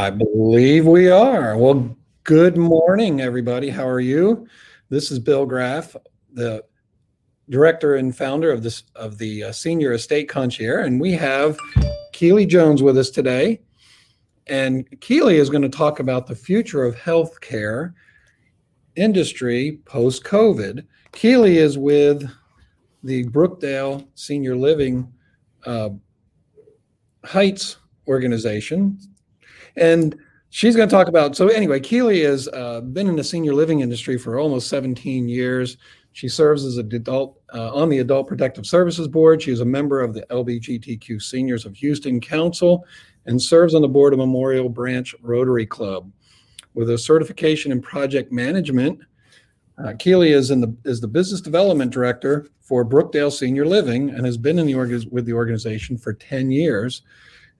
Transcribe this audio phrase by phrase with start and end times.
[0.00, 1.58] I believe we are.
[1.58, 1.94] Well,
[2.24, 3.68] good morning, everybody.
[3.68, 4.48] How are you?
[4.88, 5.94] This is Bill Graff,
[6.32, 6.64] the
[7.50, 11.58] director and founder of this of the uh, Senior Estate Concierge, and we have
[12.14, 13.60] Keely Jones with us today.
[14.46, 17.92] And Keely is going to talk about the future of healthcare
[18.96, 20.82] industry post COVID.
[21.12, 22.26] Keely is with
[23.04, 25.12] the Brookdale Senior Living
[25.66, 25.90] uh,
[27.22, 27.76] Heights
[28.08, 28.98] organization,
[29.80, 30.16] and
[30.50, 31.34] she's going to talk about.
[31.34, 35.78] So anyway, Keely has uh, been in the senior living industry for almost 17 years.
[36.12, 39.42] She serves as an adult uh, on the Adult Protective Services Board.
[39.42, 42.84] She is a member of the LGBTQ Seniors of Houston Council
[43.26, 46.10] and serves on the board of Memorial Branch Rotary Club.
[46.74, 49.00] With a certification in project management,
[49.78, 54.24] uh, Keely is in the is the business development director for Brookdale Senior Living and
[54.24, 57.02] has been in the org- with the organization for 10 years.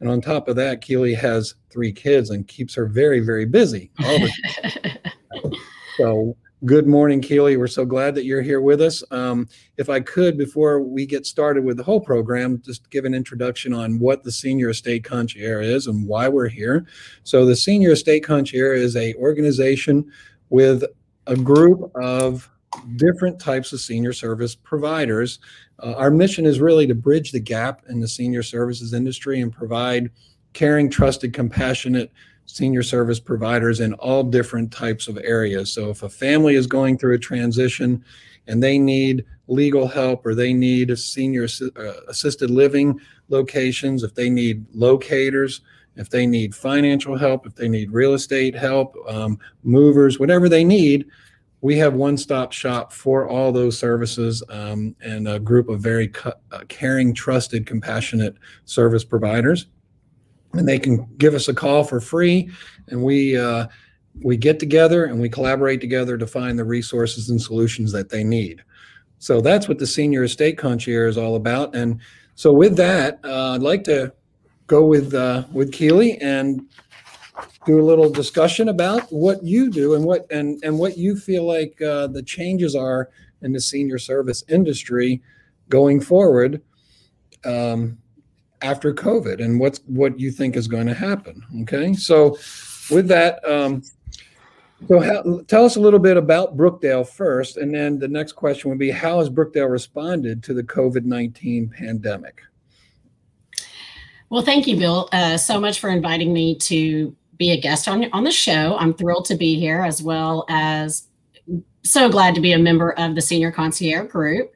[0.00, 3.90] And on top of that, Keely has three kids and keeps her very, very busy.
[5.96, 7.58] so, good morning, Keely.
[7.58, 9.04] We're so glad that you're here with us.
[9.10, 13.14] Um, if I could, before we get started with the whole program, just give an
[13.14, 16.86] introduction on what the Senior Estate Concierge is and why we're here.
[17.24, 20.10] So, the Senior Estate Concierge is a organization
[20.48, 20.82] with
[21.26, 22.50] a group of
[22.96, 25.40] different types of senior service providers
[25.82, 29.52] uh, our mission is really to bridge the gap in the senior services industry and
[29.52, 30.10] provide
[30.52, 32.10] caring, trusted, compassionate
[32.46, 35.72] senior service providers in all different types of areas.
[35.72, 38.04] So if a family is going through a transition
[38.46, 44.14] and they need legal help or they need a senior uh, assisted living locations, if
[44.14, 45.60] they need locators,
[45.96, 50.64] if they need financial help, if they need real estate help, um, movers, whatever they
[50.64, 51.06] need,
[51.62, 56.32] we have one-stop shop for all those services um, and a group of very cu-
[56.52, 59.66] uh, caring, trusted, compassionate service providers.
[60.54, 62.50] And they can give us a call for free,
[62.88, 63.68] and we uh,
[64.22, 68.24] we get together and we collaborate together to find the resources and solutions that they
[68.24, 68.62] need.
[69.18, 71.76] So that's what the senior estate concierge is all about.
[71.76, 72.00] And
[72.34, 74.12] so with that, uh, I'd like to
[74.66, 76.66] go with uh, with Keely and
[77.66, 81.44] do a little discussion about what you do and what and and what you feel
[81.44, 83.10] like uh, the changes are
[83.42, 85.22] in the senior service industry
[85.68, 86.62] going forward
[87.44, 87.98] um,
[88.62, 91.42] after COVID and what's what you think is going to happen.
[91.62, 92.38] Okay, so
[92.90, 93.46] with that.
[93.48, 93.82] Um,
[94.88, 98.70] so how, tell us a little bit about Brookdale first, and then the next question
[98.70, 102.40] would be: How has Brookdale responded to the COVID nineteen pandemic?
[104.30, 108.04] Well, thank you, Bill, uh, so much for inviting me to be a guest on
[108.12, 108.76] on the show.
[108.78, 111.08] I'm thrilled to be here, as well as
[111.82, 114.52] so glad to be a member of the Senior Concierge Group.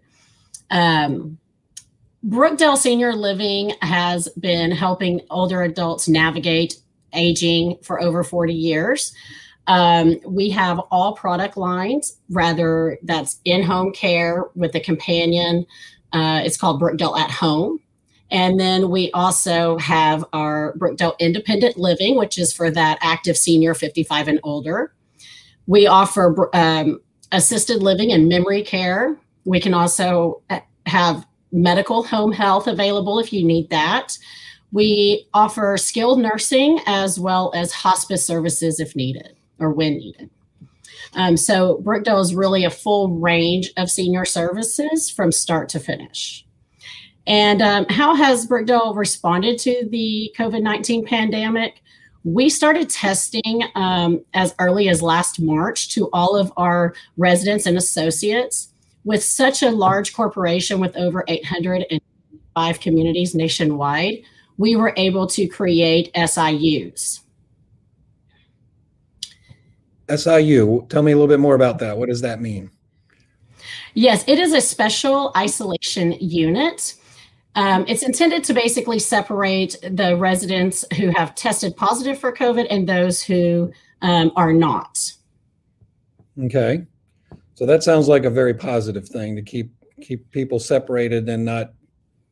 [0.71, 1.39] Um,
[2.25, 6.77] Brookdale Senior Living has been helping older adults navigate
[7.15, 9.15] aging for over 40 years.
[9.67, 15.65] Um, we have all product lines, rather that's in-home care with a companion.
[16.13, 17.81] Uh, it's called Brookdale at Home.
[18.35, 23.75] And then we also have our Brookdale Independent Living, which is for that active senior
[23.75, 24.93] 55 and older.
[25.69, 27.01] We offer um,
[27.31, 29.17] assisted living and memory care.
[29.45, 34.19] We can also uh, have medical home health available if you need that.
[34.73, 40.29] We offer skilled nursing as well as hospice services if needed or when needed.
[41.13, 46.45] Um, so Brookdale is really a full range of senior services from start to finish.
[47.27, 51.81] And um, how has Brookdale responded to the COVID 19 pandemic?
[52.23, 57.77] We started testing um, as early as last March to all of our residents and
[57.77, 58.71] associates.
[59.05, 64.23] With such a large corporation with over 805 communities nationwide,
[64.57, 67.21] we were able to create SIUs.
[70.09, 71.99] SIU, tell me a little bit more about that.
[71.99, 72.71] What does that mean?
[73.95, 76.95] Yes, it is a special isolation unit
[77.55, 82.89] um, it's intended to basically separate the residents who have tested positive for COVID and
[82.89, 83.73] those who
[84.03, 85.13] um, are not.
[86.43, 86.85] Okay,
[87.55, 89.71] so that sounds like a very positive thing to keep
[90.01, 91.73] keep people separated and not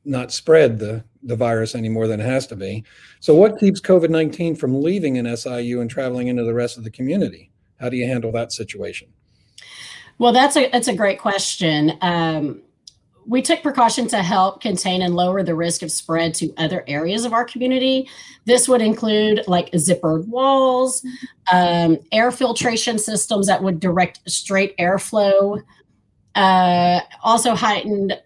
[0.04, 2.84] not spread the the virus any more than it has to be.
[3.20, 6.84] So, what keeps COVID nineteen from leaving an SIU and traveling into the rest of
[6.84, 7.50] the community?
[7.78, 9.08] How do you handle that situation?
[10.18, 11.96] Well, that's a that's a great question.
[12.00, 12.62] Um,
[13.26, 17.24] we took precaution to help contain and lower the risk of spread to other areas
[17.24, 18.08] of our community.
[18.44, 21.04] This would include like zippered walls,
[21.52, 25.62] um, air filtration systems that would direct straight airflow,
[26.34, 28.18] uh, also heightened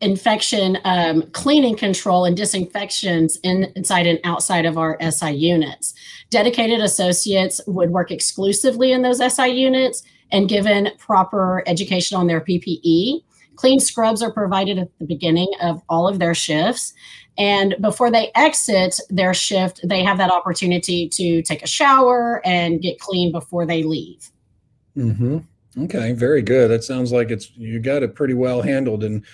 [0.00, 5.94] infection um, cleaning control and disinfections in, inside and outside of our SI units.
[6.30, 12.40] Dedicated associates would work exclusively in those SI units and given proper education on their
[12.40, 13.22] PPE.
[13.56, 16.94] Clean scrubs are provided at the beginning of all of their shifts.
[17.36, 22.80] And before they exit their shift, they have that opportunity to take a shower and
[22.80, 24.30] get clean before they leave.
[24.96, 25.38] Mm-hmm.
[25.84, 26.70] Okay, very good.
[26.70, 29.24] That sounds like it's you got it pretty well handled and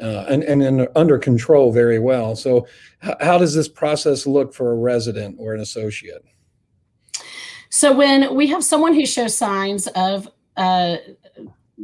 [0.00, 2.34] uh, and and in, under control very well.
[2.34, 2.66] So,
[3.04, 6.24] h- how does this process look for a resident or an associate?
[7.70, 10.96] So when we have someone who shows signs of uh,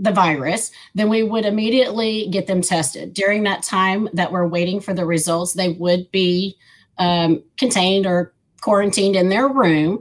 [0.01, 3.15] the virus, then we would immediately get them tested.
[3.15, 6.57] During that time that we're waiting for the results, they would be
[6.99, 10.01] um, contained or quarantined in their room.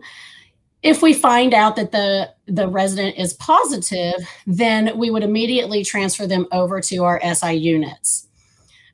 [0.83, 6.27] If we find out that the the resident is positive, then we would immediately transfer
[6.27, 8.27] them over to our SI units.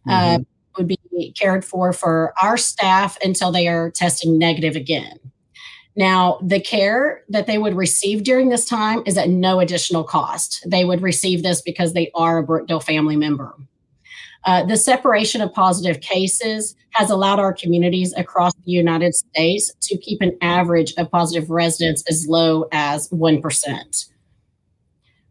[0.08, 0.42] Mm-hmm.
[0.42, 0.46] Uh,
[0.78, 5.20] would be cared for for our staff until they are testing negative again.
[5.96, 10.64] Now, the care that they would receive during this time is at no additional cost.
[10.66, 13.54] They would receive this because they are a Brookdale family member.
[14.46, 19.98] Uh, the separation of positive cases has allowed our communities across the United States to
[19.98, 24.10] keep an average of positive residents as low as 1%.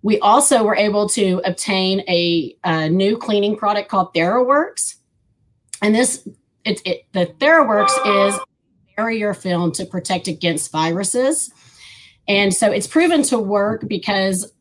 [0.02, 4.96] We also were able to obtain a, a new cleaning product called Theraworx.
[5.82, 6.26] And this,
[6.64, 7.88] it, it, the Theraworx
[8.28, 8.40] is
[9.00, 11.50] barrier film to protect against viruses.
[12.28, 14.52] And so it's proven to work because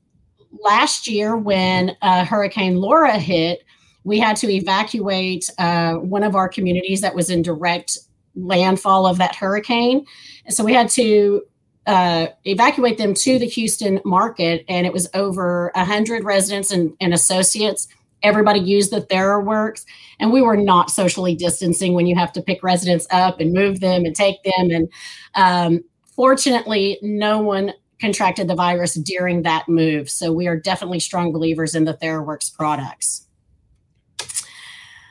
[0.64, 3.66] last year when uh, Hurricane Laura hit,
[4.06, 7.98] we had to evacuate uh, one of our communities that was in direct
[8.34, 10.06] landfall of that hurricane.
[10.46, 11.42] And so we had to
[11.86, 17.14] uh, evacuate them to the Houston market, and it was over 100 residents and, and
[17.14, 17.90] associates
[18.24, 19.86] everybody used the Theraworx,
[20.20, 23.80] and we were not socially distancing when you have to pick residents up and move
[23.80, 24.72] them and take them.
[24.72, 24.90] And
[25.36, 25.84] um,
[26.16, 30.10] fortunately, no one contracted the virus during that move.
[30.10, 33.28] So we are definitely strong believers in the Theraworx products.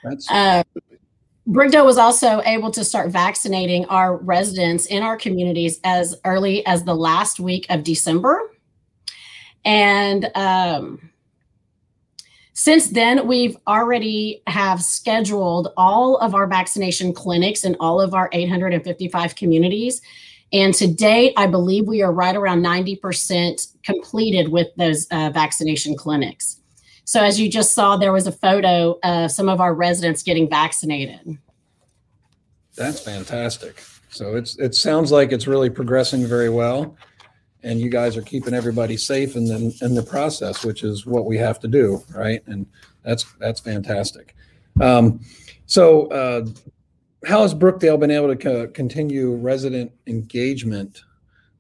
[0.02, 0.30] That's.
[0.30, 0.62] Uh,
[1.48, 6.84] Brookdale was also able to start vaccinating our residents in our communities as early as
[6.84, 8.52] the last week of December.
[9.64, 11.10] And um,
[12.58, 18.28] since then, we've already have scheduled all of our vaccination clinics in all of our
[18.32, 20.02] 855 communities.
[20.52, 25.94] And to date, I believe we are right around 90% completed with those uh, vaccination
[25.94, 26.60] clinics.
[27.04, 30.50] So, as you just saw, there was a photo of some of our residents getting
[30.50, 31.38] vaccinated.
[32.74, 33.80] That's fantastic.
[34.10, 36.96] So it's it sounds like it's really progressing very well
[37.62, 41.26] and you guys are keeping everybody safe in the in the process, which is what
[41.26, 42.42] we have to do, right?
[42.46, 42.66] And
[43.02, 44.34] that's that's fantastic.
[44.80, 45.20] Um,
[45.66, 46.46] so, uh,
[47.26, 51.02] how has Brookdale been able to co- continue resident engagement?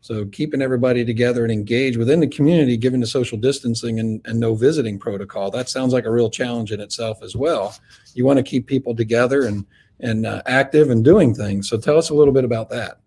[0.00, 4.38] So, keeping everybody together and engaged within the community, given the social distancing and, and
[4.38, 5.50] no visiting protocol.
[5.50, 7.76] That sounds like a real challenge in itself as well.
[8.14, 9.66] You want to keep people together and
[10.00, 11.68] and uh, active and doing things.
[11.68, 13.00] So, tell us a little bit about that.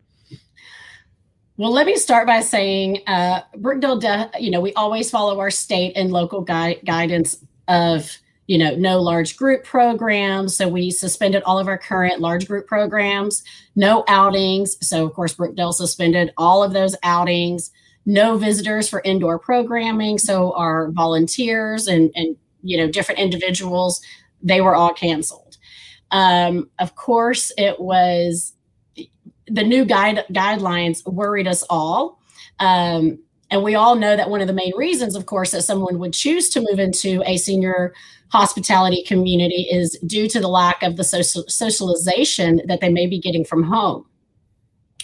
[1.62, 5.52] Well, let me start by saying, uh, Brookdale, de- you know, we always follow our
[5.52, 7.38] state and local gui- guidance
[7.68, 8.18] of,
[8.48, 10.56] you know, no large group programs.
[10.56, 13.44] So we suspended all of our current large group programs,
[13.76, 14.76] no outings.
[14.82, 17.70] So, of course, Brookdale suspended all of those outings,
[18.08, 20.18] no visitors for indoor programming.
[20.18, 24.02] So our volunteers and, and you know, different individuals,
[24.42, 25.58] they were all canceled.
[26.10, 28.56] Um, of course, it was
[29.52, 32.20] the new guide guidelines worried us all.
[32.60, 36.00] Um, and we all know that one of the main reasons, of course, that someone
[36.00, 37.94] would choose to move into a senior
[38.30, 43.20] hospitality community is due to the lack of the social, socialization that they may be
[43.20, 44.06] getting from home.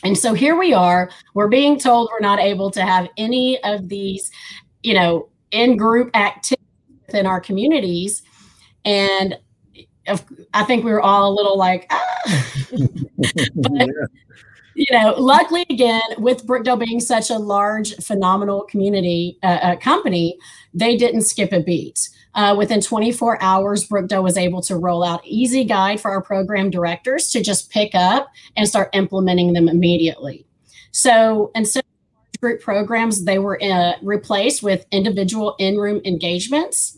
[0.03, 3.89] And so here we are, we're being told we're not able to have any of
[3.89, 4.31] these,
[4.81, 6.63] you know, in group activities
[7.05, 8.21] within our communities.
[8.85, 9.37] And
[10.53, 12.19] I think we were all a little like, ah.
[13.55, 14.05] but, yeah.
[14.75, 20.37] you know, luckily again, with Brookdale being such a large, phenomenal community uh, uh, company,
[20.73, 22.09] they didn't skip a beat.
[22.35, 26.69] Uh, within 24 hours, Brookdale was able to roll out Easy Guide for our program
[26.69, 30.45] directors to just pick up and start implementing them immediately.
[30.91, 36.97] So instead of group programs, they were uh, replaced with individual in-room engagements,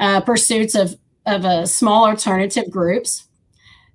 [0.00, 3.26] uh, pursuits of of a small alternative groups.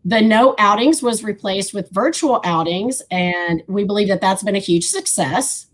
[0.05, 4.60] The no outings was replaced with virtual outings, and we believe that that's been a
[4.60, 5.67] huge success.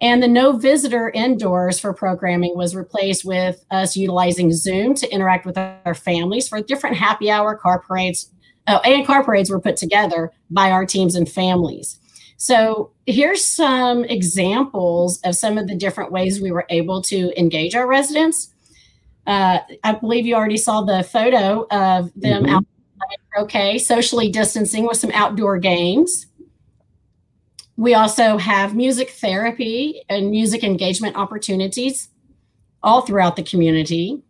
[0.00, 5.44] And the no visitor indoors for programming was replaced with us utilizing Zoom to interact
[5.44, 8.30] with our families for different happy hour car parades.
[8.68, 11.98] Oh, and car parades were put together by our teams and families.
[12.36, 17.74] So here's some examples of some of the different ways we were able to engage
[17.74, 18.54] our residents.
[19.28, 22.54] Uh, I believe you already saw the photo of them mm-hmm.
[22.54, 22.64] out
[23.38, 26.26] okay, socially distancing with some outdoor games.
[27.76, 32.08] We also have music therapy and music engagement opportunities
[32.82, 34.22] all throughout the community.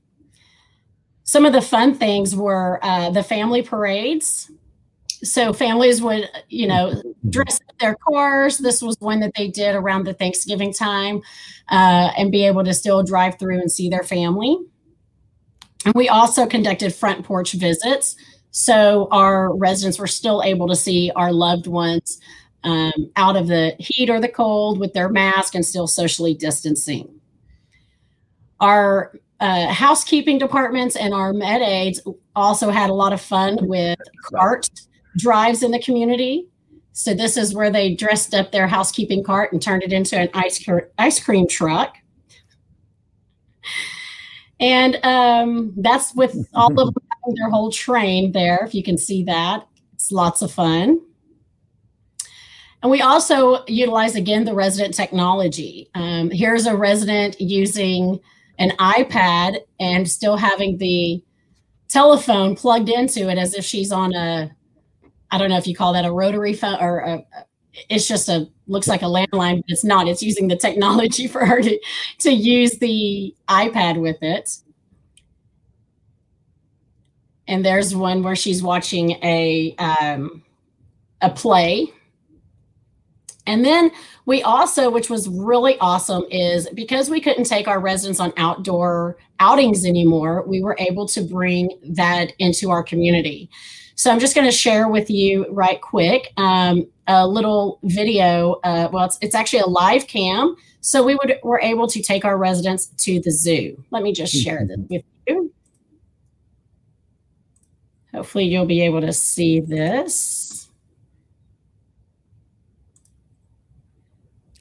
[1.25, 4.51] Some of the fun things were uh, the family parades.
[5.23, 8.59] So families would, you know, dress up their cars.
[8.59, 11.23] This was one that they did around the Thanksgiving time
[11.71, 14.59] uh, and be able to still drive through and see their family.
[15.85, 18.17] And we also conducted front porch visits.
[18.51, 22.21] So our residents were still able to see our loved ones
[22.65, 27.09] um, out of the heat or the cold with their mask and still socially distancing.
[28.61, 32.01] Our uh, housekeeping departments and our med aides
[32.35, 34.69] also had a lot of fun with cart
[35.17, 36.49] drives in the community.
[36.93, 40.29] So this is where they dressed up their housekeeping cart and turned it into an
[40.35, 40.65] ice,
[40.99, 41.97] ice cream truck.
[44.61, 46.95] And um, that's with all of
[47.37, 49.67] their whole train there, if you can see that.
[49.95, 51.01] It's lots of fun.
[52.83, 55.91] And we also utilize again the resident technology.
[55.95, 58.21] Um, here's a resident using
[58.59, 61.23] an iPad and still having the
[61.89, 64.51] telephone plugged into it as if she's on a,
[65.31, 67.25] I don't know if you call that a rotary phone or a,
[67.89, 70.09] it's just a looks like a landline, but it's not.
[70.09, 71.79] It's using the technology for her to
[72.21, 74.51] to use the iPad with it.
[77.47, 80.43] And there's one where she's watching a um,
[81.21, 81.93] a play
[83.49, 83.91] and then
[84.27, 89.17] we also, which was really awesome, is because we couldn't take our residents on outdoor
[89.41, 93.49] outings anymore, we were able to bring that into our community.
[93.95, 98.61] So I'm just going to share with you right quick um, a little video.
[98.63, 100.57] Uh, well, it's, it's actually a live cam.
[100.81, 103.83] So we would were able to take our residents to the zoo.
[103.91, 105.53] Let me just share this with you.
[108.15, 110.71] Hopefully you'll be able to see this.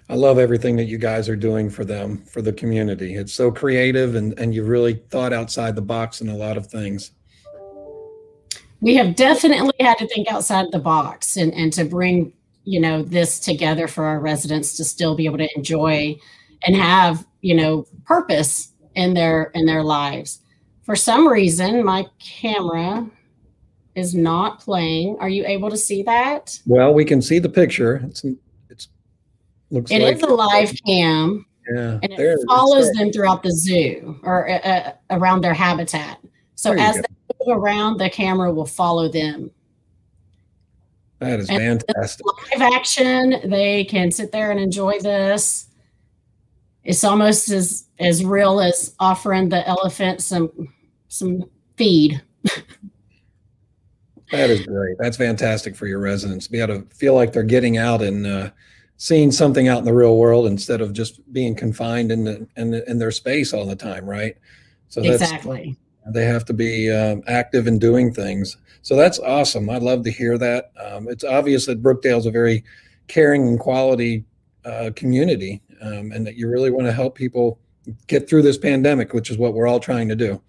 [0.09, 3.15] I love everything that you guys are doing for them, for the community.
[3.15, 6.67] It's so creative and, and you really thought outside the box in a lot of
[6.67, 7.11] things.
[8.79, 12.31] We have definitely had to think outside the box and, and to bring,
[12.67, 16.13] you know, this together for our residents to still be able to enjoy
[16.65, 20.41] and have, you know, purpose in their in their lives.
[20.83, 23.09] For some reason, my camera
[23.95, 25.15] is not playing.
[25.21, 26.59] Are you able to see that?
[26.65, 28.01] Well, we can see the picture.
[28.03, 28.25] It's
[28.69, 28.89] it's
[29.71, 31.45] Looks it like is a live cam.
[31.73, 36.19] Yeah, and it follows them throughout the zoo or uh, uh, around their habitat.
[36.55, 37.01] So as go.
[37.01, 39.51] they move around, the camera will follow them.
[41.19, 42.25] That is and fantastic.
[42.25, 45.67] Live action, they can sit there and enjoy this.
[46.83, 50.51] It's almost as as real as offering the elephant some
[51.07, 52.21] some feed.
[54.31, 54.97] that is great.
[54.99, 56.47] That's fantastic for your residents.
[56.47, 58.49] Be able to feel like they're getting out and uh,
[58.97, 62.71] seeing something out in the real world instead of just being confined in the, in,
[62.71, 64.37] the, in their space all the time, right?
[64.89, 65.77] So that's, exactly.
[66.11, 68.57] They have to be um, active in doing things.
[68.81, 69.69] So that's awesome.
[69.69, 70.71] I love to hear that.
[70.81, 72.63] Um, it's obvious that Brookdale is a very
[73.07, 74.23] caring and quality
[74.65, 77.59] uh, community, um, and that you really want to help people
[78.07, 80.41] get through this pandemic, which is what we're all trying to do.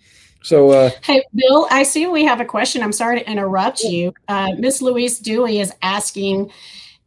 [0.42, 2.82] So, uh, hey, Bill, I see we have a question.
[2.82, 4.14] I'm sorry to interrupt you.
[4.28, 6.50] Uh, Miss Louise Dewey is asking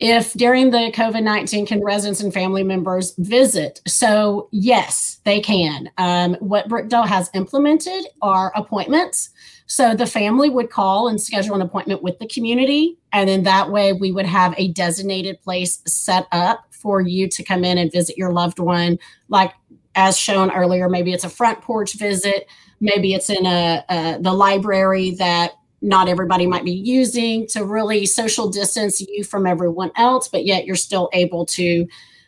[0.02, 3.82] if during the COVID 19 can residents and family members visit?
[3.88, 5.90] So, yes, they can.
[5.98, 9.30] Um, what Brookdale has implemented are appointments.
[9.68, 12.98] So, the family would call and schedule an appointment with the community.
[13.14, 17.44] And then that way, we would have a designated place set up for you to
[17.44, 18.98] come in and visit your loved one.
[19.30, 19.54] Like
[19.94, 22.48] as shown earlier, maybe it's a front porch visit,
[22.80, 28.06] maybe it's in a, a the library that not everybody might be using to really
[28.06, 31.88] social distance you from everyone else, but yet you're still able to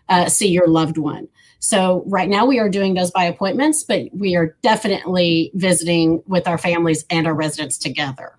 [0.09, 1.27] uh, see your loved one.
[1.59, 6.47] So right now we are doing those by appointments, but we are definitely visiting with
[6.47, 8.33] our families and our residents together.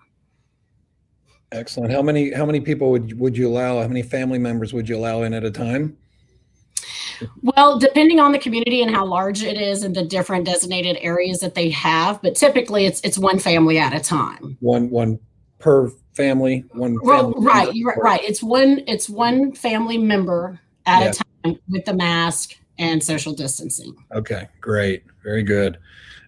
[1.51, 1.91] Excellent.
[1.91, 3.81] How many how many people would would you allow?
[3.81, 5.97] How many family members would you allow in at a time?
[7.41, 11.39] Well, depending on the community and how large it is and the different designated areas
[11.39, 14.57] that they have, but typically it's it's one family at a time.
[14.59, 15.19] One one
[15.59, 18.23] per family, one well, right, right, right.
[18.23, 21.09] It's one it's one family member at yeah.
[21.09, 21.13] a
[21.45, 23.95] time with the mask and social distancing.
[24.13, 25.03] Okay, great.
[25.23, 25.77] Very good.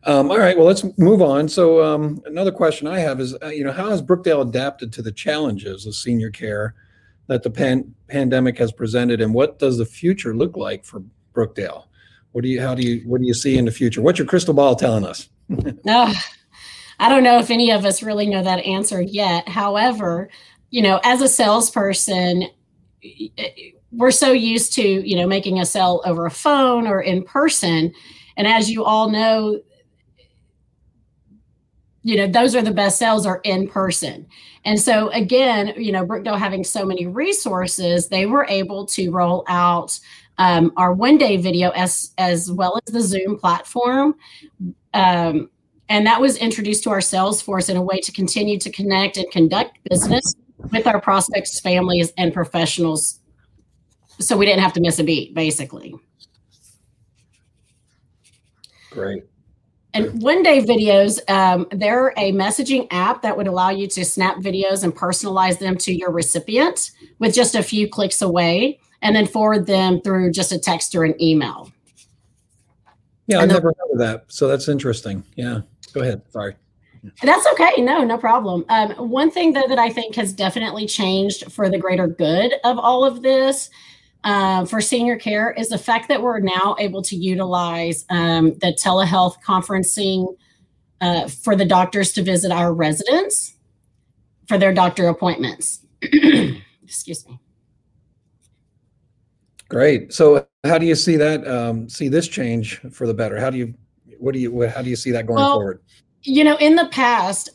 [0.03, 1.49] Um, all right, well, let's move on.
[1.49, 5.01] So, um, another question I have is, uh, you know, how has Brookdale adapted to
[5.01, 6.75] the challenges of senior care
[7.27, 11.03] that the pan- pandemic has presented, and what does the future look like for
[11.33, 11.85] Brookdale?
[12.31, 14.01] What do you, how do you, what do you see in the future?
[14.01, 15.29] What's your crystal ball telling us?
[15.49, 16.13] no,
[16.99, 19.47] I don't know if any of us really know that answer yet.
[19.47, 20.29] However,
[20.69, 22.47] you know, as a salesperson,
[23.91, 27.93] we're so used to, you know, making a sell over a phone or in person.
[28.35, 29.61] And as you all know,
[32.03, 34.25] you know, those are the best sales are in person.
[34.65, 39.43] And so again, you know, Brookdale having so many resources, they were able to roll
[39.47, 39.99] out
[40.37, 44.15] um, our OneDay video as as well as the Zoom platform.
[44.93, 45.49] Um,
[45.89, 49.17] and that was introduced to our sales force in a way to continue to connect
[49.17, 50.35] and conduct business
[50.71, 53.19] with our prospects, families, and professionals.
[54.19, 55.95] So we didn't have to miss a beat, basically.
[58.89, 59.23] Great.
[59.97, 64.83] And OneDay videos, um, they're a messaging app that would allow you to snap videos
[64.83, 69.65] and personalize them to your recipient with just a few clicks away and then forward
[69.65, 71.71] them through just a text or an email.
[73.25, 74.25] Yeah, I've never heard of that.
[74.27, 75.23] So that's interesting.
[75.35, 75.61] Yeah.
[75.93, 76.21] Go ahead.
[76.29, 76.55] Sorry.
[77.23, 77.81] That's okay.
[77.81, 78.65] No, no problem.
[78.69, 82.77] Um, one thing though that I think has definitely changed for the greater good of
[82.77, 83.71] all of this
[84.23, 88.75] uh, for senior care is the fact that we're now able to utilize um, the
[88.77, 90.35] telehealth conferencing
[91.01, 93.55] uh, for the doctors to visit our residents
[94.47, 95.85] for their doctor appointments.
[96.01, 97.39] Excuse me.
[99.69, 100.13] Great.
[100.13, 101.45] So, how do you see that?
[101.47, 103.37] Um, see this change for the better?
[103.37, 103.73] How do you?
[104.17, 104.67] What do you?
[104.67, 105.81] How do you see that going well, forward?
[106.23, 107.49] You know, in the past,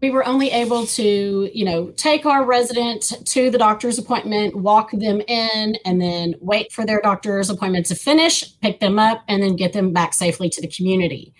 [0.00, 4.90] we were only able to, you know, take our resident to the doctor's appointment, walk
[4.92, 9.42] them in, and then wait for their doctor's appointment to finish, pick them up, and
[9.42, 11.34] then get them back safely to the community.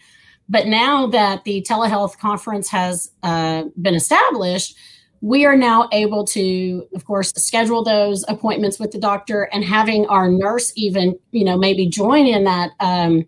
[0.48, 4.76] But now that the telehealth conference has uh, been established,
[5.22, 10.06] we are now able to, of course, schedule those appointments with the doctor and having
[10.06, 13.26] our nurse even, you know, maybe join in that um,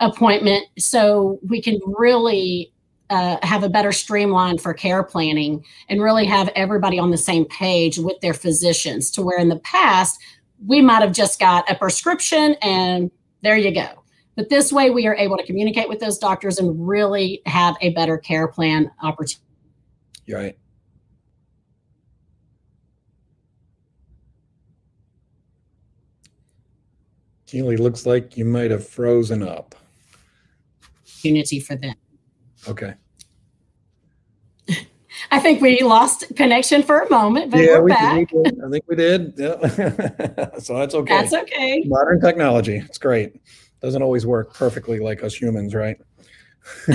[0.00, 2.72] appointment so we can really
[3.10, 7.44] uh, have a better streamline for care planning and really have everybody on the same
[7.46, 10.18] page with their physicians to where in the past
[10.66, 13.10] we might have just got a prescription and
[13.42, 13.88] there you go
[14.36, 17.90] but this way we are able to communicate with those doctors and really have a
[17.90, 19.44] better care plan opportunity
[20.26, 20.56] You're right
[27.50, 29.74] Keely looks like you might have frozen up.
[31.22, 31.96] Unity for them.
[32.68, 32.94] Okay.
[35.30, 38.28] I think we lost connection for a moment, but yeah, we're we back.
[38.28, 38.60] Did.
[38.64, 39.34] I think we did.
[39.36, 40.58] Yeah.
[40.58, 41.14] so that's okay.
[41.14, 41.82] That's okay.
[41.86, 42.76] Modern technology.
[42.76, 43.40] It's great.
[43.80, 45.96] Doesn't always work perfectly like us humans, right?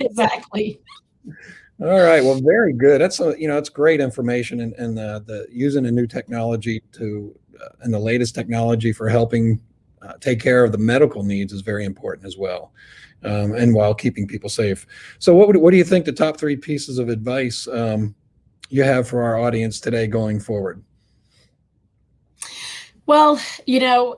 [0.00, 0.80] exactly.
[1.80, 2.22] All right.
[2.22, 3.00] Well, very good.
[3.00, 6.82] That's a, you know, it's great information and, and the, the using a new technology
[6.92, 9.60] to uh, and the latest technology for helping
[10.06, 12.72] uh, take care of the medical needs is very important as well
[13.24, 14.86] um, and while keeping people safe.
[15.18, 18.14] So, what would, what do you think the top three pieces of advice um,
[18.68, 20.82] you have for our audience today going forward?
[23.06, 24.16] Well, you know,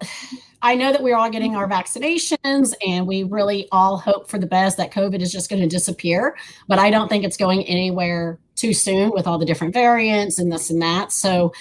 [0.62, 4.46] I know that we're all getting our vaccinations and we really all hope for the
[4.46, 6.36] best that COVID is just going to disappear,
[6.68, 10.52] but I don't think it's going anywhere too soon with all the different variants and
[10.52, 11.12] this and that.
[11.12, 11.52] So,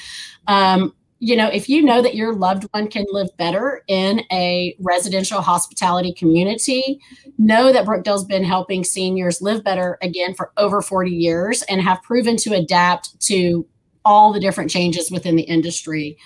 [0.48, 4.76] um, you know, if you know that your loved one can live better in a
[4.80, 7.00] residential hospitality community,
[7.38, 12.04] know that Brookdale's been helping seniors live better again for over 40 years and have
[12.04, 13.66] proven to adapt to
[14.04, 16.18] all the different changes within the industry.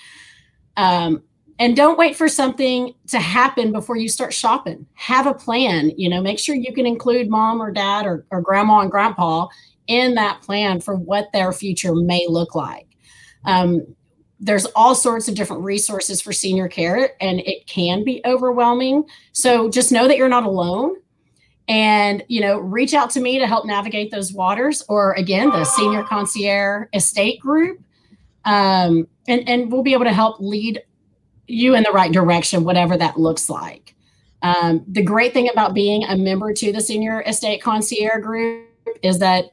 [0.77, 1.21] Um,
[1.59, 4.87] and don't wait for something to happen before you start shopping.
[4.95, 8.41] Have a plan, you know, make sure you can include mom or dad or, or
[8.41, 9.45] grandma and grandpa
[9.85, 12.87] in that plan for what their future may look like.
[13.45, 13.85] Um,
[14.39, 19.03] there's all sorts of different resources for senior care and it can be overwhelming.
[19.31, 20.95] So just know that you're not alone.
[21.69, 25.65] And you know reach out to me to help navigate those waters or again the
[25.65, 27.81] senior concierge estate group.
[28.45, 30.81] Um, and and we'll be able to help lead
[31.45, 33.95] you in the right direction whatever that looks like.
[34.43, 38.67] Um, the great thing about being a member to the senior estate concierge group
[39.03, 39.51] is that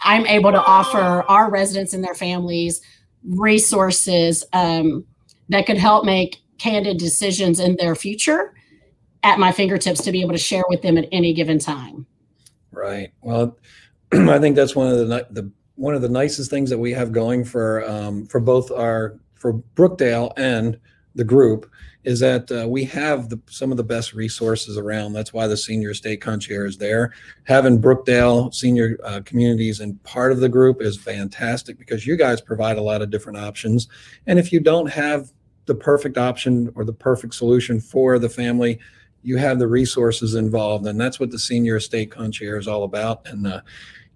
[0.00, 2.80] i'm able to offer our residents and their families
[3.24, 5.04] resources um,
[5.48, 8.54] that could help make candid decisions in their future
[9.22, 12.06] at my fingertips to be able to share with them at any given time.
[12.70, 13.12] Right.
[13.20, 13.58] Well,
[14.12, 17.12] I think that's one of the the one of the nicest things that we have
[17.12, 20.78] going for um, for both our for Brookdale and
[21.14, 21.70] the group
[22.04, 25.12] is that uh, we have the, some of the best resources around.
[25.12, 27.12] That's why the senior estate concierge is there.
[27.44, 32.40] Having Brookdale senior uh, communities and part of the group is fantastic because you guys
[32.40, 33.88] provide a lot of different options.
[34.26, 35.32] And if you don't have
[35.66, 38.80] the perfect option or the perfect solution for the family,
[39.22, 43.26] you have the resources involved, and that's what the senior estate concierge is all about.
[43.28, 43.60] And uh,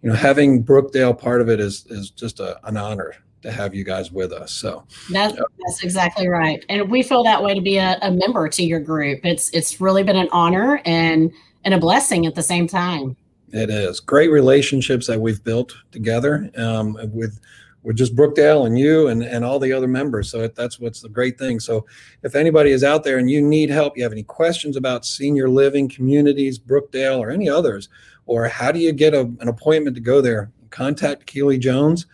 [0.03, 3.75] you know, having Brookdale part of it is is just a, an honor to have
[3.75, 4.53] you guys with us.
[4.53, 6.64] So That's, that's exactly right.
[6.68, 9.20] And we feel that way to be a, a member to your group.
[9.25, 11.33] It's it's really been an honor and
[11.64, 13.16] and a blessing at the same time.
[13.53, 17.40] it is great relationships that we've built together um, with
[17.83, 20.29] with just Brookdale and you and, and all the other members.
[20.29, 21.61] So that's what's the great thing.
[21.61, 21.87] So
[22.25, 25.49] if anybody is out there and you need help, you have any questions about senior
[25.49, 27.88] living communities, Brookdale, or any others,
[28.27, 32.07] or how do you get a, an appointment to go there, contact Keely Jones.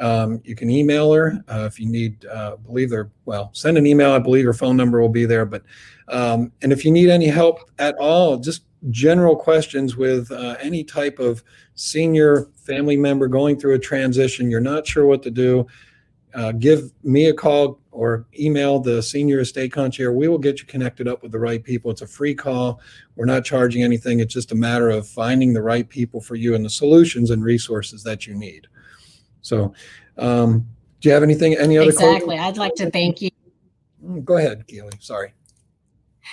[0.00, 2.24] Um, you can email her uh, if you need.
[2.26, 3.10] Uh, believe her.
[3.24, 4.12] Well, send an email.
[4.12, 5.46] I believe her phone number will be there.
[5.46, 5.62] But
[6.08, 10.84] um, and if you need any help at all, just general questions with uh, any
[10.84, 11.42] type of
[11.74, 15.66] senior family member going through a transition, you're not sure what to do.
[16.34, 20.14] Uh, give me a call or email the senior estate concierge.
[20.14, 21.90] We will get you connected up with the right people.
[21.90, 22.80] It's a free call.
[23.14, 24.20] We're not charging anything.
[24.20, 27.42] It's just a matter of finding the right people for you and the solutions and
[27.42, 28.66] resources that you need.
[29.46, 29.72] So,
[30.18, 30.66] um,
[31.00, 31.56] do you have anything?
[31.56, 31.88] Any other?
[31.88, 32.36] Exactly.
[32.36, 33.30] I'd like to thank you.
[34.04, 34.90] Mm, Go ahead, Keely.
[34.98, 35.32] Sorry.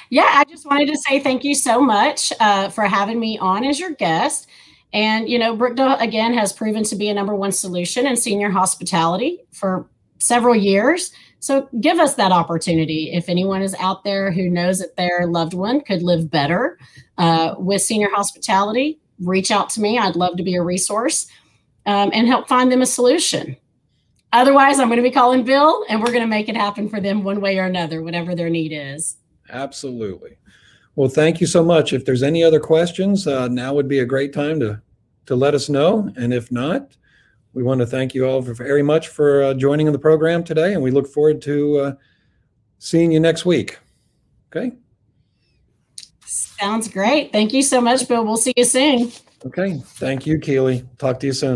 [0.09, 3.63] Yeah, I just wanted to say thank you so much uh, for having me on
[3.63, 4.47] as your guest.
[4.91, 8.49] And, you know, Brookdale, again, has proven to be a number one solution in senior
[8.49, 11.11] hospitality for several years.
[11.39, 13.11] So give us that opportunity.
[13.11, 16.79] If anyone is out there who knows that their loved one could live better
[17.17, 19.99] uh, with senior hospitality, reach out to me.
[19.99, 21.27] I'd love to be a resource
[21.85, 23.57] um, and help find them a solution.
[24.31, 26.99] Otherwise, I'm going to be calling Bill and we're going to make it happen for
[26.99, 29.17] them one way or another, whatever their need is.
[29.49, 30.37] Absolutely.
[30.95, 31.93] Well, thank you so much.
[31.93, 34.81] If there's any other questions, uh, now would be a great time to
[35.25, 36.11] to let us know.
[36.17, 36.97] And if not,
[37.53, 40.73] we want to thank you all very much for uh, joining in the program today,
[40.73, 41.93] and we look forward to uh,
[42.79, 43.79] seeing you next week.
[44.51, 44.75] Okay.
[46.25, 47.31] Sounds great.
[47.31, 48.25] Thank you so much, Bill.
[48.25, 49.11] We'll see you soon.
[49.45, 49.79] Okay.
[49.83, 50.85] Thank you, Keely.
[50.97, 51.51] Talk to you soon.